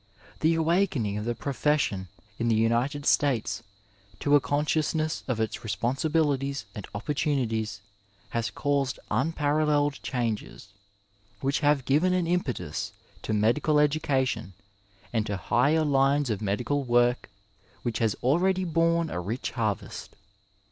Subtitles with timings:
[0.39, 2.07] The awakening of the pro fession
[2.39, 3.61] in the United States
[4.19, 7.81] to a consciousness of its respon sibilities and opportunities
[8.29, 10.69] has caused unparalleled changes,
[11.41, 14.53] which have given an impetus to medical education
[15.13, 17.29] and to higher lines of medical work
[17.83, 20.15] which has already borne a rich harvest.